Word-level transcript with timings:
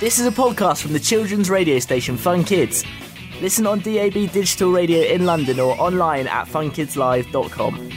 This 0.00 0.18
is 0.18 0.26
a 0.26 0.30
podcast 0.30 0.82
from 0.82 0.92
the 0.92 1.00
children's 1.00 1.48
radio 1.48 1.78
station 1.78 2.16
Fun 2.16 2.44
Kids. 2.44 2.84
Listen 3.40 3.66
on 3.66 3.78
DAB 3.80 4.12
digital 4.32 4.70
radio 4.72 5.00
in 5.02 5.24
London 5.24 5.60
or 5.60 5.80
online 5.80 6.26
at 6.26 6.46
funkidslive.com. 6.46 7.90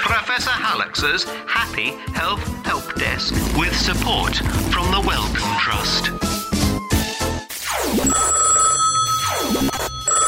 Professor 0.00 0.50
Hallux's 0.50 1.24
Happy 1.46 1.90
Health 2.12 2.42
Help 2.64 2.94
Desk 2.96 3.34
with 3.56 3.76
support 3.76 4.34
from 4.36 4.90
the 4.90 5.02
Wellcome 5.06 5.58
Trust. 5.58 6.10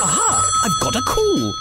Aha! 0.03 0.51
I've 0.65 0.81
got 0.81 0.95
a 0.97 1.03
call. 1.03 1.55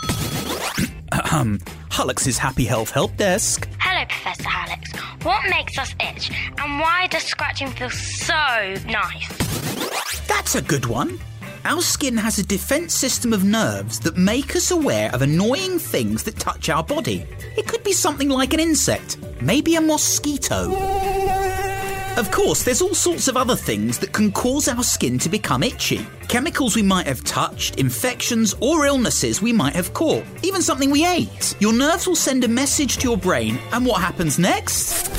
Ahem. 1.14 1.60
Hallux's 1.90 2.38
Happy 2.38 2.66
Health 2.66 2.92
Help 2.92 3.16
Desk. 3.18 3.68
Hello, 3.98 4.06
Professor 4.10 4.50
Alex. 4.52 4.92
What 5.24 5.50
makes 5.50 5.80
us 5.80 5.96
itch, 6.00 6.30
and 6.60 6.80
why 6.80 7.08
does 7.08 7.24
scratching 7.24 7.70
feel 7.70 7.90
so 7.90 8.36
nice? 8.86 9.28
That's 10.28 10.54
a 10.54 10.62
good 10.62 10.86
one. 10.86 11.20
Our 11.66 11.82
skin 11.82 12.16
has 12.16 12.38
a 12.38 12.46
defense 12.46 12.94
system 12.94 13.34
of 13.34 13.44
nerves 13.44 14.00
that 14.02 14.16
make 14.16 14.56
us 14.56 14.70
aware 14.70 15.12
of 15.16 15.24
annoying 15.24 15.80
things 15.80 16.22
that 16.26 16.38
touch 16.38 16.70
our 16.70 16.84
body. 16.84 17.26
It 17.58 17.68
could 17.68 17.84
be 17.84 17.92
something 17.92 18.30
like 18.30 18.54
an 18.54 18.60
insect, 18.60 19.18
maybe 19.42 19.74
a 19.78 19.82
mosquito. 19.82 20.70
Of 22.18 22.32
course, 22.32 22.64
there's 22.64 22.82
all 22.82 22.96
sorts 22.96 23.28
of 23.28 23.38
other 23.38 23.56
things 23.56 24.00
that 24.00 24.12
can 24.12 24.32
cause 24.32 24.68
our 24.68 24.82
skin 24.82 25.20
to 25.20 25.30
become 25.30 25.62
itchy. 25.62 26.04
Chemicals 26.28 26.76
we 26.76 26.82
might 26.82 27.06
have 27.06 27.24
touched, 27.24 27.76
infections, 27.76 28.56
or 28.60 28.88
illnesses 28.88 29.40
we 29.40 29.54
might 29.54 29.76
have 29.76 29.94
caught, 29.94 30.24
even 30.42 30.64
something 30.64 30.90
we 30.90 31.06
ate. 31.06 31.56
Your 31.60 31.74
nerves 31.74 32.08
will 32.08 32.16
send 32.16 32.44
a 32.44 32.48
message 32.48 32.98
to 32.98 33.08
your 33.08 33.18
brain, 33.18 33.60
and 33.72 33.86
what 33.86 34.02
happens 34.02 34.40
next? 34.40 35.12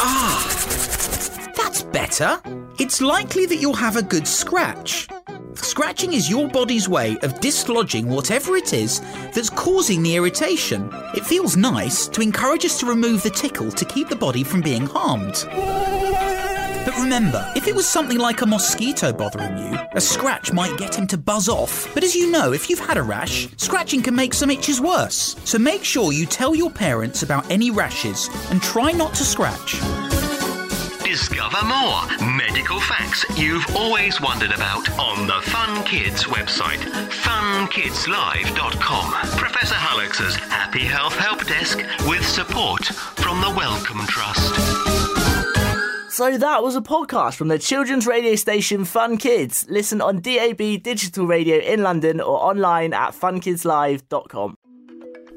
Ah, 0.00 1.52
that's 1.56 1.84
better. 1.84 2.40
It's 2.80 3.00
likely 3.00 3.46
that 3.46 3.60
you'll 3.60 3.72
have 3.74 3.94
a 3.94 4.02
good 4.02 4.26
scratch. 4.26 5.06
Scratching 5.54 6.14
is 6.14 6.28
your 6.28 6.48
body's 6.48 6.88
way 6.88 7.12
of 7.22 7.38
dislodging 7.38 8.06
whatever 8.06 8.56
it 8.56 8.72
is 8.72 9.00
that's 9.32 9.50
causing 9.50 10.02
the 10.02 10.16
irritation. 10.16 10.90
It 11.14 11.24
feels 11.24 11.56
nice 11.56 12.08
to 12.08 12.22
encourage 12.22 12.64
us 12.64 12.80
to 12.80 12.86
remove 12.86 13.22
the 13.22 13.30
tickle 13.30 13.70
to 13.70 13.84
keep 13.84 14.08
the 14.08 14.16
body 14.16 14.42
from 14.42 14.62
being 14.62 14.84
harmed. 14.84 15.46
Remember, 17.02 17.44
if 17.56 17.66
it 17.66 17.74
was 17.74 17.86
something 17.86 18.18
like 18.18 18.42
a 18.42 18.46
mosquito 18.46 19.12
bothering 19.12 19.58
you, 19.58 19.76
a 19.92 20.00
scratch 20.00 20.52
might 20.52 20.78
get 20.78 20.94
him 20.94 21.08
to 21.08 21.18
buzz 21.18 21.48
off. 21.48 21.92
But 21.94 22.04
as 22.04 22.14
you 22.14 22.30
know, 22.30 22.52
if 22.52 22.70
you've 22.70 22.78
had 22.78 22.96
a 22.96 23.02
rash, 23.02 23.48
scratching 23.56 24.02
can 24.02 24.14
make 24.14 24.32
some 24.32 24.50
itches 24.50 24.80
worse. 24.80 25.34
So 25.44 25.58
make 25.58 25.82
sure 25.82 26.12
you 26.12 26.26
tell 26.26 26.54
your 26.54 26.70
parents 26.70 27.24
about 27.24 27.50
any 27.50 27.72
rashes 27.72 28.30
and 28.50 28.62
try 28.62 28.92
not 28.92 29.14
to 29.14 29.24
scratch. 29.24 29.80
Discover 31.02 31.66
more 31.66 32.06
medical 32.36 32.78
facts 32.78 33.26
you've 33.36 33.66
always 33.74 34.20
wondered 34.20 34.52
about 34.52 34.88
on 34.96 35.26
the 35.26 35.40
Fun 35.50 35.84
Kids 35.84 36.22
website, 36.24 36.78
funkidslive.com. 37.24 39.12
Professor 39.36 39.74
Hallux's 39.74 40.36
Happy 40.36 40.84
Health 40.84 41.16
Help 41.16 41.44
Desk 41.48 41.78
with 42.06 42.24
support 42.24 42.84
from 42.86 43.40
the 43.40 43.50
Wellcome 43.50 44.06
Trust. 44.06 44.91
So 46.12 46.36
that 46.36 46.62
was 46.62 46.76
a 46.76 46.82
podcast 46.82 47.36
from 47.36 47.48
the 47.48 47.58
children's 47.58 48.06
radio 48.06 48.34
station 48.34 48.84
Fun 48.84 49.16
Kids. 49.16 49.64
Listen 49.70 50.02
on 50.02 50.20
DAB 50.20 50.82
digital 50.82 51.26
radio 51.26 51.56
in 51.56 51.82
London 51.82 52.20
or 52.20 52.36
online 52.36 52.92
at 52.92 53.12
funkidslive.com. 53.12 54.54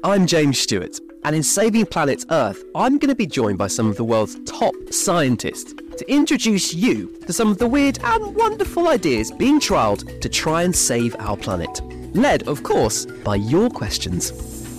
I'm 0.04 0.26
James 0.26 0.58
Stewart, 0.58 1.00
and 1.24 1.34
in 1.34 1.42
Saving 1.42 1.86
Planet 1.86 2.26
Earth, 2.30 2.62
I'm 2.74 2.98
going 2.98 3.08
to 3.08 3.14
be 3.14 3.26
joined 3.26 3.56
by 3.56 3.68
some 3.68 3.88
of 3.88 3.96
the 3.96 4.04
world's 4.04 4.38
top 4.44 4.74
scientists 4.90 5.72
to 5.72 6.12
introduce 6.12 6.74
you 6.74 7.06
to 7.24 7.32
some 7.32 7.48
of 7.50 7.56
the 7.56 7.66
weird 7.66 7.98
and 8.04 8.36
wonderful 8.36 8.88
ideas 8.88 9.32
being 9.32 9.58
trialled 9.58 10.20
to 10.20 10.28
try 10.28 10.62
and 10.62 10.76
save 10.76 11.16
our 11.18 11.38
planet. 11.38 11.80
Led, 12.14 12.46
of 12.46 12.64
course, 12.64 13.06
by 13.24 13.36
your 13.36 13.70
questions. 13.70 14.55